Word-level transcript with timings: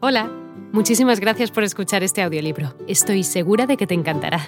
Hola, 0.00 0.30
muchísimas 0.70 1.18
gracias 1.18 1.50
por 1.50 1.64
escuchar 1.64 2.04
este 2.04 2.22
audiolibro. 2.22 2.72
Estoy 2.86 3.24
segura 3.24 3.66
de 3.66 3.76
que 3.76 3.88
te 3.88 3.94
encantará. 3.94 4.46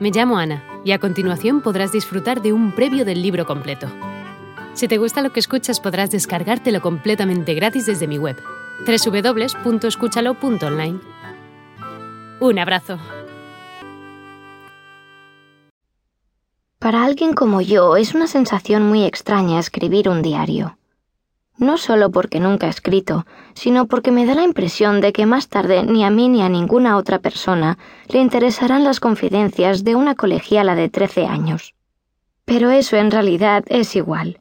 Me 0.00 0.10
llamo 0.10 0.38
Ana 0.38 0.64
y 0.82 0.92
a 0.92 0.98
continuación 0.98 1.60
podrás 1.60 1.92
disfrutar 1.92 2.40
de 2.40 2.54
un 2.54 2.74
previo 2.74 3.04
del 3.04 3.20
libro 3.20 3.44
completo. 3.44 3.86
Si 4.72 4.88
te 4.88 4.96
gusta 4.96 5.20
lo 5.20 5.30
que 5.30 5.40
escuchas 5.40 5.78
podrás 5.78 6.10
descargártelo 6.10 6.80
completamente 6.80 7.52
gratis 7.52 7.84
desde 7.84 8.06
mi 8.06 8.16
web, 8.16 8.38
www.escúchalo.online. 8.86 11.00
Un 12.40 12.58
abrazo. 12.58 12.98
Para 16.78 17.04
alguien 17.04 17.34
como 17.34 17.60
yo 17.60 17.98
es 17.98 18.14
una 18.14 18.26
sensación 18.26 18.88
muy 18.88 19.04
extraña 19.04 19.58
escribir 19.58 20.08
un 20.08 20.22
diario 20.22 20.77
no 21.58 21.76
solo 21.76 22.10
porque 22.10 22.40
nunca 22.40 22.66
he 22.66 22.70
escrito, 22.70 23.26
sino 23.54 23.86
porque 23.86 24.10
me 24.10 24.24
da 24.24 24.34
la 24.34 24.44
impresión 24.44 25.00
de 25.00 25.12
que 25.12 25.26
más 25.26 25.48
tarde 25.48 25.82
ni 25.84 26.04
a 26.04 26.10
mí 26.10 26.28
ni 26.28 26.42
a 26.42 26.48
ninguna 26.48 26.96
otra 26.96 27.18
persona 27.18 27.78
le 28.08 28.20
interesarán 28.20 28.84
las 28.84 29.00
confidencias 29.00 29.84
de 29.84 29.94
una 29.94 30.14
colegiala 30.14 30.74
de 30.74 30.88
13 30.88 31.26
años. 31.26 31.74
Pero 32.44 32.70
eso 32.70 32.96
en 32.96 33.10
realidad 33.10 33.64
es 33.68 33.94
igual. 33.96 34.40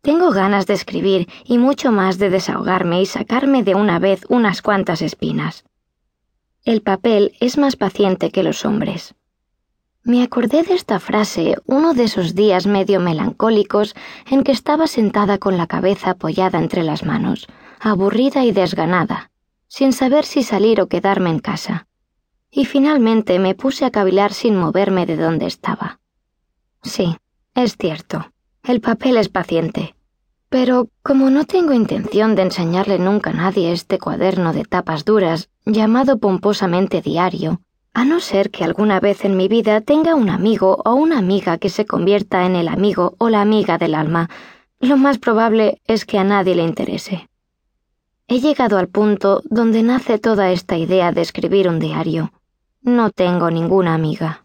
Tengo 0.00 0.32
ganas 0.32 0.66
de 0.66 0.74
escribir 0.74 1.28
y 1.44 1.58
mucho 1.58 1.92
más 1.92 2.18
de 2.18 2.28
desahogarme 2.28 3.00
y 3.00 3.06
sacarme 3.06 3.62
de 3.62 3.74
una 3.74 3.98
vez 3.98 4.26
unas 4.28 4.60
cuantas 4.60 5.00
espinas. 5.00 5.64
El 6.64 6.82
papel 6.82 7.32
es 7.40 7.58
más 7.58 7.76
paciente 7.76 8.30
que 8.30 8.42
los 8.42 8.64
hombres. 8.64 9.14
Me 10.06 10.22
acordé 10.22 10.64
de 10.64 10.74
esta 10.74 11.00
frase 11.00 11.56
uno 11.64 11.94
de 11.94 12.04
esos 12.04 12.34
días 12.34 12.66
medio 12.66 13.00
melancólicos 13.00 13.96
en 14.30 14.44
que 14.44 14.52
estaba 14.52 14.86
sentada 14.86 15.38
con 15.38 15.56
la 15.56 15.66
cabeza 15.66 16.10
apoyada 16.10 16.58
entre 16.58 16.82
las 16.82 17.06
manos, 17.06 17.46
aburrida 17.80 18.44
y 18.44 18.52
desganada, 18.52 19.30
sin 19.66 19.94
saber 19.94 20.26
si 20.26 20.42
salir 20.42 20.82
o 20.82 20.88
quedarme 20.88 21.30
en 21.30 21.38
casa. 21.38 21.86
Y 22.50 22.66
finalmente 22.66 23.38
me 23.38 23.54
puse 23.54 23.86
a 23.86 23.90
cavilar 23.90 24.34
sin 24.34 24.56
moverme 24.56 25.06
de 25.06 25.16
donde 25.16 25.46
estaba. 25.46 26.00
Sí, 26.82 27.16
es 27.54 27.78
cierto, 27.78 28.30
el 28.62 28.82
papel 28.82 29.16
es 29.16 29.30
paciente. 29.30 29.94
Pero 30.50 30.90
como 31.02 31.30
no 31.30 31.46
tengo 31.46 31.72
intención 31.72 32.34
de 32.34 32.42
enseñarle 32.42 32.98
nunca 32.98 33.30
a 33.30 33.32
nadie 33.32 33.72
este 33.72 33.98
cuaderno 33.98 34.52
de 34.52 34.64
tapas 34.64 35.06
duras, 35.06 35.48
llamado 35.64 36.18
pomposamente 36.18 37.00
diario, 37.00 37.62
a 37.94 38.04
no 38.04 38.18
ser 38.18 38.50
que 38.50 38.64
alguna 38.64 38.98
vez 38.98 39.24
en 39.24 39.36
mi 39.36 39.46
vida 39.46 39.80
tenga 39.80 40.16
un 40.16 40.28
amigo 40.28 40.82
o 40.84 40.94
una 40.94 41.18
amiga 41.18 41.58
que 41.58 41.70
se 41.70 41.86
convierta 41.86 42.44
en 42.44 42.56
el 42.56 42.66
amigo 42.66 43.14
o 43.18 43.30
la 43.30 43.40
amiga 43.40 43.78
del 43.78 43.94
alma, 43.94 44.28
lo 44.80 44.96
más 44.96 45.18
probable 45.18 45.80
es 45.86 46.04
que 46.04 46.18
a 46.18 46.24
nadie 46.24 46.56
le 46.56 46.64
interese. 46.64 47.28
He 48.26 48.40
llegado 48.40 48.78
al 48.78 48.88
punto 48.88 49.42
donde 49.44 49.82
nace 49.84 50.18
toda 50.18 50.50
esta 50.50 50.76
idea 50.76 51.12
de 51.12 51.20
escribir 51.20 51.68
un 51.68 51.78
diario. 51.78 52.32
No 52.82 53.10
tengo 53.10 53.50
ninguna 53.50 53.94
amiga. 53.94 54.44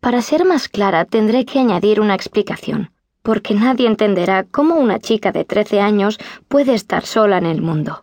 Para 0.00 0.22
ser 0.22 0.44
más 0.44 0.68
clara 0.68 1.04
tendré 1.04 1.44
que 1.44 1.60
añadir 1.60 2.00
una 2.00 2.16
explicación, 2.16 2.90
porque 3.22 3.54
nadie 3.54 3.86
entenderá 3.86 4.44
cómo 4.44 4.74
una 4.74 4.98
chica 4.98 5.30
de 5.30 5.44
13 5.44 5.80
años 5.80 6.18
puede 6.48 6.74
estar 6.74 7.06
sola 7.06 7.38
en 7.38 7.46
el 7.46 7.62
mundo. 7.62 8.02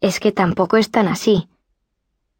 Es 0.00 0.18
que 0.18 0.32
tampoco 0.32 0.78
es 0.78 0.90
tan 0.90 1.08
así. 1.08 1.48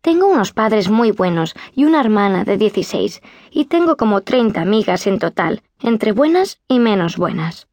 Tengo 0.01 0.29
unos 0.29 0.53
padres 0.53 0.89
muy 0.89 1.11
buenos 1.11 1.55
y 1.75 1.85
una 1.85 2.01
hermana 2.01 2.45
de 2.45 2.57
16, 2.57 3.21
y 3.51 3.65
tengo 3.65 3.97
como 3.97 4.21
30 4.21 4.61
amigas 4.61 5.07
en 5.07 5.19
total, 5.19 5.63
entre 5.83 6.13
buenas 6.13 6.61
y 6.69 6.79
menos 6.79 7.17
buenas. 7.17 7.69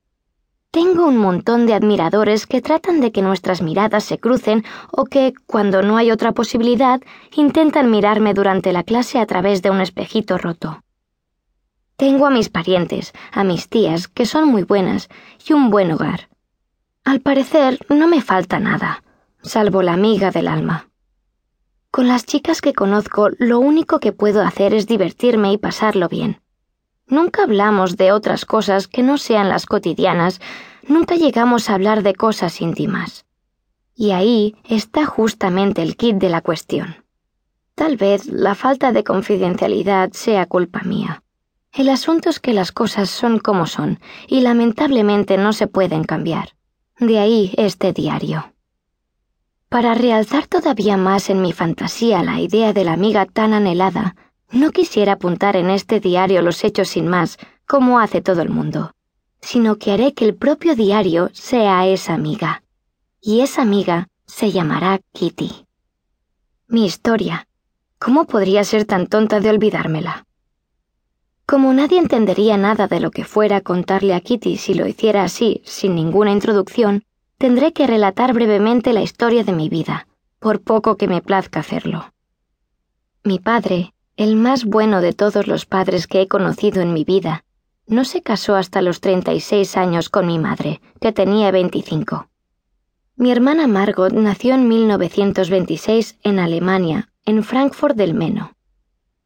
Tengo 0.72 1.06
un 1.06 1.18
montón 1.18 1.68
de 1.68 1.74
admiradores 1.74 2.48
que 2.48 2.62
tratan 2.62 3.00
de 3.00 3.14
que 3.14 3.22
nuestras 3.22 3.62
miradas 3.62 4.04
se 4.04 4.18
crucen 4.18 4.66
o 4.92 5.06
que, 5.06 5.34
cuando 5.46 5.82
no 5.82 5.96
hay 5.96 6.12
otra 6.12 6.34
posibilidad, 6.34 7.00
intentan 7.34 7.90
mirarme 7.90 8.34
durante 8.34 8.74
la 8.74 8.84
clase 8.84 9.20
a 9.20 9.26
través 9.26 9.62
de 9.62 9.70
un 9.70 9.80
espejito 9.80 10.38
roto. 10.38 10.84
Tengo 11.96 12.26
a 12.26 12.30
mis 12.30 12.50
parientes, 12.50 13.14
a 13.32 13.46
mis 13.46 13.70
tías, 13.70 14.10
que 14.10 14.26
son 14.26 14.50
muy 14.50 14.64
buenas, 14.64 15.08
y 15.48 15.54
un 15.54 15.70
buen 15.70 15.94
hogar. 15.94 16.28
Al 17.06 17.22
parecer, 17.22 17.80
no 17.88 18.08
me 18.08 18.22
falta 18.22 18.60
nada, 18.60 19.02
salvo 19.44 19.82
la 19.82 19.94
amiga 19.94 20.32
del 20.32 20.50
alma. 20.50 20.90
Con 21.96 22.10
las 22.10 22.26
chicas 22.26 22.60
que 22.60 22.74
conozco 22.74 23.30
lo 23.38 23.58
único 23.60 24.02
que 24.02 24.12
puedo 24.12 24.42
hacer 24.42 24.74
es 24.74 24.86
divertirme 24.86 25.54
y 25.54 25.58
pasarlo 25.58 26.10
bien. 26.10 26.42
Nunca 27.08 27.44
hablamos 27.44 27.96
de 27.96 28.12
otras 28.12 28.44
cosas 28.44 28.90
que 28.90 29.02
no 29.02 29.18
sean 29.18 29.48
las 29.48 29.66
cotidianas, 29.66 30.42
nunca 30.90 31.16
llegamos 31.16 31.70
a 31.70 31.76
hablar 31.76 32.04
de 32.04 32.14
cosas 32.14 32.60
íntimas. 32.60 33.26
Y 33.96 34.12
ahí 34.12 34.58
está 34.66 35.06
justamente 35.06 35.84
el 35.84 35.96
kit 35.96 36.18
de 36.18 36.28
la 36.28 36.42
cuestión. 36.42 36.98
Tal 37.76 37.96
vez 37.96 38.26
la 38.26 38.56
falta 38.56 38.92
de 38.92 39.06
confidencialidad 39.06 40.12
sea 40.12 40.48
culpa 40.48 40.82
mía. 40.82 41.24
El 41.72 41.88
asunto 41.88 42.30
es 42.30 42.42
que 42.42 42.52
las 42.52 42.74
cosas 42.74 43.10
son 43.10 43.40
como 43.40 43.68
son, 43.68 44.02
y 44.28 44.42
lamentablemente 44.42 45.38
no 45.38 45.54
se 45.54 45.68
pueden 45.68 46.04
cambiar. 46.04 46.58
De 47.00 47.20
ahí 47.20 47.54
este 47.56 47.94
diario. 47.94 48.52
Para 49.70 49.94
realzar 49.94 50.48
todavía 50.48 50.98
más 50.98 51.30
en 51.30 51.42
mi 51.42 51.52
fantasía 51.52 52.24
la 52.24 52.40
idea 52.40 52.72
de 52.74 52.84
la 52.84 52.94
amiga 52.94 53.26
tan 53.26 53.54
anhelada, 53.54 54.16
no 54.52 54.72
quisiera 54.72 55.14
apuntar 55.14 55.56
en 55.56 55.70
este 55.70 56.00
diario 56.00 56.42
los 56.42 56.64
hechos 56.64 56.90
sin 56.90 57.08
más, 57.08 57.38
como 57.68 58.00
hace 58.00 58.22
todo 58.22 58.42
el 58.42 58.50
mundo, 58.50 58.92
sino 59.42 59.78
que 59.78 59.92
haré 59.92 60.14
que 60.14 60.26
el 60.26 60.36
propio 60.36 60.76
diario 60.76 61.30
sea 61.34 61.86
esa 61.88 62.14
amiga. 62.14 62.64
Y 63.22 63.42
esa 63.42 63.64
amiga 63.64 64.08
se 64.28 64.52
llamará 64.52 65.00
Kitty. 65.14 65.66
Mi 66.68 66.86
historia. 66.86 67.48
¿Cómo 67.98 68.26
podría 68.26 68.64
ser 68.64 68.86
tan 68.86 69.08
tonta 69.08 69.40
de 69.40 69.50
olvidármela? 69.50 70.26
Como 71.46 71.74
nadie 71.74 72.00
entendería 72.00 72.58
nada 72.58 72.88
de 72.88 73.00
lo 73.00 73.12
que 73.12 73.24
fuera 73.24 73.62
contarle 73.62 74.14
a 74.14 74.20
Kitty 74.20 74.58
si 74.58 74.74
lo 74.74 74.88
hiciera 74.88 75.24
así, 75.24 75.62
sin 75.64 75.96
ninguna 75.96 76.32
introducción, 76.32 77.04
tendré 77.38 77.74
que 77.74 77.88
relatar 77.88 78.34
brevemente 78.34 78.94
la 78.94 79.02
historia 79.02 79.44
de 79.44 79.54
mi 79.54 79.70
vida, 79.70 80.08
por 80.40 80.62
poco 80.62 80.98
que 80.98 81.08
me 81.08 81.22
plazca 81.22 81.60
hacerlo. 81.60 82.14
Mi 83.24 83.40
padre, 83.40 83.94
el 84.18 84.36
más 84.36 84.66
bueno 84.66 85.02
de 85.02 85.14
todos 85.14 85.48
los 85.48 85.66
padres 85.66 86.08
que 86.08 86.22
he 86.22 86.28
conocido 86.28 86.82
en 86.82 86.94
mi 86.94 87.04
vida, 87.04 87.44
no 87.88 88.06
se 88.06 88.22
casó 88.22 88.56
hasta 88.56 88.82
los 88.82 89.02
36 89.02 89.78
años 89.78 90.10
con 90.10 90.28
mi 90.28 90.40
madre, 90.40 90.82
que 91.02 91.12
tenía 91.12 91.52
25. 91.52 92.30
Mi 93.18 93.32
hermana 93.32 93.68
Margot 93.68 94.14
nació 94.14 94.56
en 94.56 94.68
1926 94.68 96.18
en 96.24 96.40
Alemania, 96.40 97.10
en 97.26 97.44
Frankfurt 97.44 97.96
del 97.96 98.14
Meno. 98.14 98.54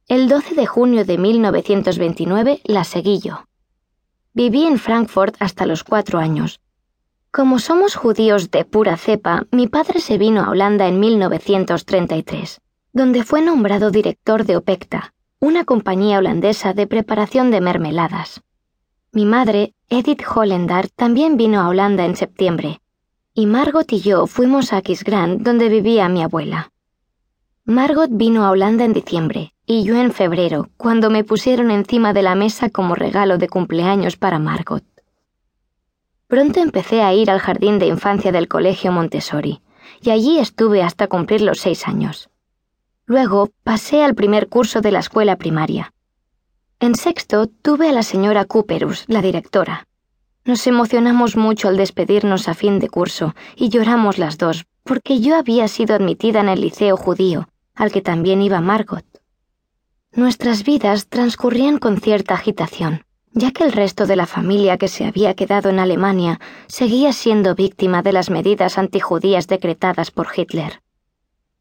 El 0.08 0.28
12 0.28 0.56
de 0.56 0.66
junio 0.66 1.06
de 1.06 1.18
1929 1.18 2.62
la 2.64 2.84
seguí 2.84 3.20
yo. 3.20 3.46
Viví 4.34 4.66
en 4.66 4.80
Frankfurt 4.80 5.36
hasta 5.40 5.66
los 5.66 5.84
cuatro 5.84 6.20
años, 6.20 6.60
como 7.32 7.60
somos 7.60 7.96
judíos 7.96 8.50
de 8.50 8.66
pura 8.66 8.98
cepa, 8.98 9.46
mi 9.52 9.68
padre 9.68 10.00
se 10.00 10.18
vino 10.18 10.42
a 10.42 10.50
Holanda 10.50 10.88
en 10.88 11.00
1933, 11.00 12.62
donde 12.92 13.24
fue 13.24 13.42
nombrado 13.42 13.92
director 13.92 14.46
de 14.46 14.58
Opecta, 14.58 15.14
una 15.40 15.64
compañía 15.64 16.18
holandesa 16.18 16.74
de 16.74 16.88
preparación 16.88 17.52
de 17.52 17.62
mermeladas. 17.62 18.42
Mi 19.12 19.26
madre, 19.26 19.74
Edith 19.90 20.24
Hollendar, 20.24 20.90
también 20.90 21.38
vino 21.38 21.62
a 21.62 21.68
Holanda 21.68 22.06
en 22.06 22.16
septiembre, 22.16 22.82
y 23.34 23.46
Margot 23.46 23.92
y 23.94 24.02
yo 24.02 24.26
fuimos 24.26 24.74
a 24.74 24.82
Kisgrand, 24.82 25.42
donde 25.42 25.70
vivía 25.70 26.10
mi 26.10 26.24
abuela. 26.24 26.72
Margot 27.64 28.10
vino 28.12 28.44
a 28.44 28.50
Holanda 28.50 28.86
en 28.86 28.94
diciembre, 28.94 29.54
y 29.68 29.84
yo 29.84 29.96
en 29.96 30.12
febrero, 30.12 30.70
cuando 30.78 31.12
me 31.12 31.24
pusieron 31.24 31.70
encima 31.70 32.12
de 32.12 32.24
la 32.24 32.34
mesa 32.34 32.70
como 32.70 32.96
regalo 32.96 33.38
de 33.38 33.48
cumpleaños 33.48 34.18
para 34.18 34.40
Margot. 34.40 34.84
Pronto 36.30 36.60
empecé 36.60 37.02
a 37.02 37.12
ir 37.12 37.32
al 37.32 37.40
jardín 37.40 37.80
de 37.80 37.88
infancia 37.88 38.32
del 38.32 38.48
Colegio 38.48 38.92
Montessori, 38.92 39.64
y 40.00 40.12
allí 40.12 40.38
estuve 40.38 40.84
hasta 40.84 41.08
cumplir 41.08 41.42
los 41.42 41.60
seis 41.60 41.88
años. 41.88 42.30
Luego 43.08 43.50
pasé 43.64 44.04
al 44.04 44.14
primer 44.14 44.48
curso 44.48 44.80
de 44.82 44.92
la 44.92 45.00
escuela 45.00 45.38
primaria. 45.38 45.92
En 46.80 46.94
sexto 46.94 47.48
tuve 47.48 47.90
a 47.90 47.94
la 47.94 48.04
señora 48.04 48.46
Cooperus, 48.46 49.06
la 49.08 49.24
directora. 49.24 49.88
Nos 50.46 50.68
emocionamos 50.68 51.36
mucho 51.36 51.68
al 51.68 51.78
despedirnos 51.78 52.48
a 52.48 52.54
fin 52.54 52.78
de 52.78 52.90
curso 52.90 53.34
y 53.56 53.70
lloramos 53.70 54.20
las 54.20 54.38
dos, 54.38 54.68
porque 54.84 55.22
yo 55.22 55.36
había 55.36 55.68
sido 55.68 55.96
admitida 55.96 56.42
en 56.42 56.50
el 56.50 56.62
liceo 56.62 56.96
judío, 56.96 57.50
al 57.74 57.92
que 57.92 58.04
también 58.04 58.44
iba 58.44 58.62
Margot. 58.62 59.04
Nuestras 60.12 60.64
vidas 60.64 61.08
transcurrían 61.08 61.80
con 61.80 62.00
cierta 62.00 62.36
agitación 62.36 63.04
ya 63.34 63.52
que 63.52 63.64
el 63.64 63.72
resto 63.72 64.06
de 64.06 64.16
la 64.16 64.26
familia 64.26 64.78
que 64.78 64.88
se 64.88 65.06
había 65.06 65.34
quedado 65.34 65.70
en 65.70 65.80
Alemania 65.80 66.40
seguía 66.68 67.14
siendo 67.14 67.56
víctima 67.56 68.02
de 68.02 68.14
las 68.14 68.30
medidas 68.30 68.78
antijudías 68.78 69.48
decretadas 69.48 70.12
por 70.12 70.28
Hitler. 70.36 70.82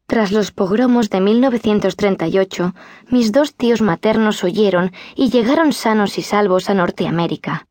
Tras 0.07 0.31
los 0.31 0.51
pogromos 0.51 1.11
de 1.11 1.21
1938, 1.21 2.73
mis 3.09 3.31
dos 3.31 3.53
tíos 3.53 3.81
maternos 3.81 4.43
huyeron 4.43 4.91
y 5.15 5.29
llegaron 5.29 5.71
sanos 5.71 6.17
y 6.17 6.23
salvos 6.23 6.69
a 6.69 6.73
Norteamérica. 6.73 7.67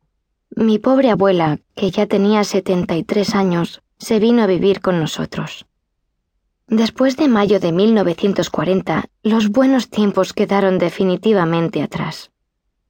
Mi 0.55 0.79
pobre 0.79 1.11
abuela, 1.11 1.59
que 1.75 1.91
ya 1.91 2.05
tenía 2.05 2.45
73 2.45 3.35
años, 3.35 3.81
se 3.97 4.19
vino 4.19 4.41
a 4.41 4.47
vivir 4.47 4.79
con 4.79 4.99
nosotros. 4.99 5.65
Después 6.67 7.17
de 7.17 7.27
mayo 7.27 7.59
de 7.59 7.73
1940, 7.73 9.05
los 9.23 9.49
buenos 9.49 9.89
tiempos 9.89 10.33
quedaron 10.33 10.77
definitivamente 10.77 11.81
atrás. 11.81 12.31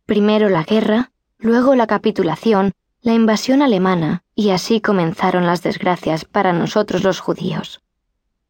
Primero 0.10 0.50
la 0.50 0.64
guerra, 0.64 1.12
luego 1.38 1.76
la 1.76 1.86
capitulación, 1.86 2.72
la 3.04 3.14
invasión 3.14 3.62
alemana, 3.62 4.24
y 4.34 4.50
así 4.50 4.82
comenzaron 4.82 5.46
las 5.46 5.62
desgracias 5.62 6.26
para 6.26 6.52
nosotros 6.52 7.04
los 7.04 7.20
judíos. 7.20 7.82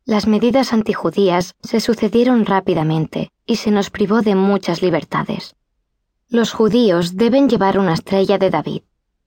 Las 0.06 0.26
medidas 0.26 0.72
antijudías 0.72 1.58
se 1.62 1.82
sucedieron 1.82 2.46
rápidamente 2.46 3.34
y 3.46 3.58
se 3.58 3.72
nos 3.72 3.90
privó 3.90 4.22
de 4.22 4.36
muchas 4.36 4.82
libertades. 4.82 5.58
Los 6.30 6.54
judíos 6.54 7.18
deben 7.18 7.50
llevar 7.50 7.78
una 7.78 7.94
estrella 7.94 8.38
de 8.38 8.52
David, 8.52 8.84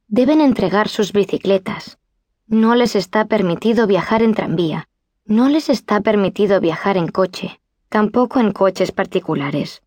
deben 0.08 0.40
entregar 0.40 0.88
sus 0.88 1.12
bicicletas, 1.12 1.98
no 2.46 2.74
les 2.76 2.96
está 2.96 3.26
permitido 3.26 3.86
viajar 3.86 4.22
en 4.22 4.32
tranvía, 4.32 4.88
no 5.26 5.50
les 5.50 5.68
está 5.68 6.00
permitido 6.00 6.62
viajar 6.62 6.96
en 6.96 7.08
coche, 7.08 7.60
tampoco 7.90 8.40
en 8.40 8.52
coches 8.52 8.90
particulares. 8.90 9.81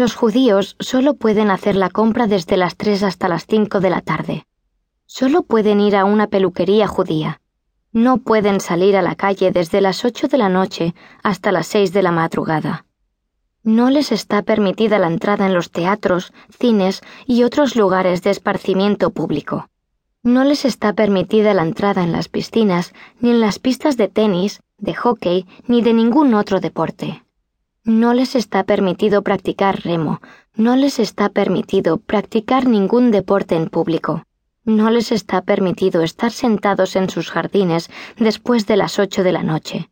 Los 0.00 0.14
judíos 0.14 0.76
solo 0.78 1.12
pueden 1.12 1.50
hacer 1.50 1.76
la 1.76 1.90
compra 1.90 2.26
desde 2.26 2.56
las 2.56 2.74
3 2.78 3.02
hasta 3.02 3.28
las 3.28 3.44
5 3.44 3.80
de 3.80 3.90
la 3.90 4.00
tarde. 4.00 4.46
Solo 5.04 5.42
pueden 5.42 5.78
ir 5.78 5.94
a 5.94 6.06
una 6.06 6.26
peluquería 6.26 6.86
judía. 6.86 7.42
No 7.92 8.16
pueden 8.16 8.60
salir 8.60 8.96
a 8.96 9.02
la 9.02 9.14
calle 9.14 9.52
desde 9.52 9.82
las 9.82 10.06
8 10.06 10.28
de 10.28 10.38
la 10.38 10.48
noche 10.48 10.94
hasta 11.22 11.52
las 11.52 11.66
6 11.66 11.92
de 11.92 12.02
la 12.02 12.12
madrugada. 12.12 12.86
No 13.62 13.90
les 13.90 14.10
está 14.10 14.40
permitida 14.40 14.98
la 14.98 15.08
entrada 15.08 15.44
en 15.44 15.52
los 15.52 15.70
teatros, 15.70 16.32
cines 16.48 17.02
y 17.26 17.42
otros 17.42 17.76
lugares 17.76 18.22
de 18.22 18.30
esparcimiento 18.30 19.10
público. 19.10 19.68
No 20.22 20.44
les 20.44 20.64
está 20.64 20.94
permitida 20.94 21.52
la 21.52 21.64
entrada 21.64 22.02
en 22.02 22.12
las 22.12 22.30
piscinas, 22.30 22.94
ni 23.18 23.32
en 23.32 23.42
las 23.42 23.58
pistas 23.58 23.98
de 23.98 24.08
tenis, 24.08 24.62
de 24.78 24.94
hockey, 24.94 25.46
ni 25.66 25.82
de 25.82 25.92
ningún 25.92 26.32
otro 26.32 26.58
deporte. 26.58 27.22
No 27.84 28.12
les 28.12 28.34
está 28.34 28.64
permitido 28.64 29.22
practicar 29.22 29.80
remo, 29.82 30.20
no 30.54 30.76
les 30.76 30.98
está 30.98 31.30
permitido 31.30 31.96
practicar 31.96 32.66
ningún 32.66 33.10
deporte 33.10 33.56
en 33.56 33.70
público. 33.70 34.24
No 34.64 34.90
les 34.90 35.12
está 35.12 35.40
permitido 35.40 36.02
estar 36.02 36.30
sentados 36.30 36.94
en 36.94 37.08
sus 37.08 37.30
jardines 37.30 37.88
después 38.18 38.66
de 38.66 38.76
las 38.76 38.98
ocho 38.98 39.24
de 39.24 39.32
la 39.32 39.42
noche. 39.42 39.88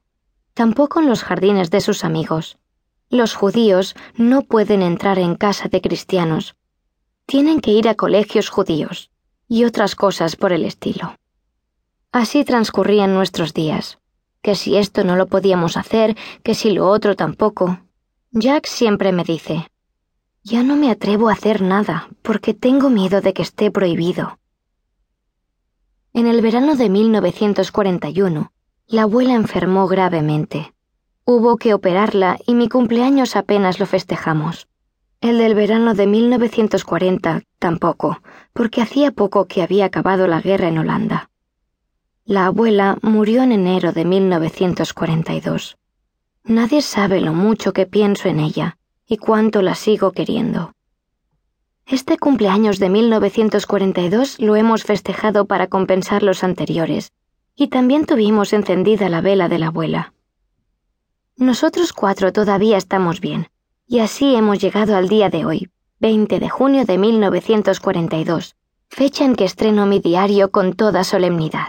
Tampoco 0.52 1.00
en 1.00 1.08
los 1.08 1.22
jardines 1.22 1.70
de 1.70 1.80
sus 1.80 2.04
amigos. 2.04 2.58
Los 3.08 3.34
judíos 3.34 3.96
no 4.14 4.42
pueden 4.42 4.82
entrar 4.82 5.18
en 5.18 5.34
casa 5.34 5.68
de 5.68 5.80
cristianos. 5.80 6.56
Tienen 7.24 7.60
que 7.60 7.70
ir 7.70 7.88
a 7.88 7.94
colegios 7.94 8.50
judíos 8.50 9.10
y 9.48 9.64
otras 9.64 9.94
cosas 9.94 10.36
por 10.36 10.52
el 10.52 10.66
estilo. 10.66 11.16
Así 12.12 12.44
transcurrían 12.44 13.14
nuestros 13.14 13.54
días, 13.54 13.98
que 14.42 14.54
si 14.54 14.76
esto 14.76 15.04
no 15.04 15.16
lo 15.16 15.26
podíamos 15.26 15.76
hacer, 15.76 16.16
que 16.42 16.54
si 16.54 16.70
lo 16.70 16.88
otro 16.88 17.16
tampoco. 17.16 17.80
Jack 18.30 18.66
siempre 18.66 19.12
me 19.12 19.24
dice, 19.24 19.68
ya 20.42 20.62
no 20.62 20.76
me 20.76 20.90
atrevo 20.90 21.28
a 21.28 21.32
hacer 21.32 21.60
nada, 21.60 22.08
porque 22.22 22.54
tengo 22.54 22.90
miedo 22.90 23.20
de 23.20 23.32
que 23.32 23.42
esté 23.42 23.70
prohibido. 23.70 24.38
En 26.12 26.26
el 26.26 26.40
verano 26.40 26.74
de 26.74 26.88
1941, 26.88 28.50
la 28.86 29.02
abuela 29.02 29.34
enfermó 29.34 29.86
gravemente. 29.86 30.72
Hubo 31.24 31.58
que 31.58 31.74
operarla 31.74 32.38
y 32.46 32.54
mi 32.54 32.68
cumpleaños 32.68 33.36
apenas 33.36 33.78
lo 33.78 33.86
festejamos. 33.86 34.68
El 35.20 35.38
del 35.38 35.54
verano 35.54 35.92
de 35.94 36.06
1940 36.06 37.42
tampoco, 37.58 38.22
porque 38.54 38.80
hacía 38.80 39.10
poco 39.10 39.44
que 39.44 39.62
había 39.62 39.84
acabado 39.84 40.26
la 40.26 40.40
guerra 40.40 40.68
en 40.68 40.78
Holanda. 40.78 41.28
La 42.28 42.44
abuela 42.44 42.98
murió 43.00 43.42
en 43.42 43.52
enero 43.52 43.92
de 43.92 44.04
1942. 44.04 45.78
Nadie 46.44 46.82
sabe 46.82 47.22
lo 47.22 47.32
mucho 47.32 47.72
que 47.72 47.86
pienso 47.86 48.28
en 48.28 48.38
ella 48.38 48.76
y 49.06 49.16
cuánto 49.16 49.62
la 49.62 49.74
sigo 49.74 50.12
queriendo. 50.12 50.74
Este 51.86 52.18
cumpleaños 52.18 52.78
de 52.80 52.90
1942 52.90 54.40
lo 54.40 54.56
hemos 54.56 54.84
festejado 54.84 55.46
para 55.46 55.68
compensar 55.68 56.22
los 56.22 56.44
anteriores, 56.44 57.12
y 57.56 57.68
también 57.68 58.04
tuvimos 58.04 58.52
encendida 58.52 59.08
la 59.08 59.22
vela 59.22 59.48
de 59.48 59.58
la 59.58 59.68
abuela. 59.68 60.12
Nosotros 61.38 61.94
cuatro 61.94 62.30
todavía 62.30 62.76
estamos 62.76 63.22
bien, 63.22 63.48
y 63.86 64.00
así 64.00 64.34
hemos 64.34 64.58
llegado 64.58 64.96
al 64.96 65.08
día 65.08 65.30
de 65.30 65.46
hoy, 65.46 65.70
20 66.00 66.40
de 66.40 66.48
junio 66.50 66.84
de 66.84 66.98
1942, 66.98 68.54
fecha 68.90 69.24
en 69.24 69.34
que 69.34 69.46
estreno 69.46 69.86
mi 69.86 69.98
diario 69.98 70.50
con 70.50 70.74
toda 70.74 71.04
solemnidad. 71.04 71.68